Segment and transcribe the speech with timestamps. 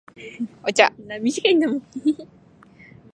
[0.67, 0.91] お茶